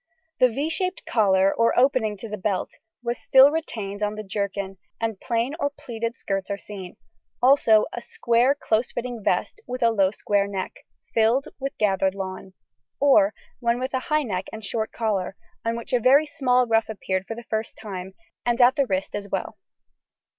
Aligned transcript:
The 0.39 0.47
=V= 0.49 0.67
shaped 0.71 1.05
collar, 1.05 1.53
or 1.53 1.77
opening 1.77 2.17
to 2.17 2.27
the 2.27 2.35
belt, 2.35 2.71
was 3.03 3.19
still 3.19 3.51
retained 3.51 4.01
on 4.01 4.15
the 4.15 4.23
jerkin, 4.23 4.77
and 4.99 5.19
plain 5.21 5.53
or 5.59 5.69
pleated 5.69 6.17
skirts 6.17 6.49
are 6.49 6.57
seen, 6.57 6.95
also 7.39 7.85
a 7.93 8.01
square 8.01 8.55
close 8.55 8.91
fitting 8.91 9.21
vest, 9.23 9.61
with 9.67 9.83
a 9.83 9.91
low 9.91 10.09
square 10.09 10.47
neck, 10.47 10.87
filled 11.13 11.49
with 11.59 11.77
gathered 11.77 12.15
lawn, 12.15 12.53
or 12.99 13.35
one 13.59 13.79
with 13.79 13.93
a 13.93 13.99
high 14.09 14.23
neck 14.23 14.47
and 14.51 14.65
short 14.65 14.91
collar, 14.91 15.35
on 15.63 15.75
which 15.75 15.93
a 15.93 15.99
very 15.99 16.25
small 16.25 16.65
ruff 16.65 16.89
appeared 16.89 17.27
for 17.27 17.35
the 17.35 17.43
first 17.43 17.77
time, 17.79 18.15
and 18.43 18.59
at 18.59 18.75
the 18.77 18.87
wrist 18.87 19.13
as 19.13 19.29
well. 19.29 19.55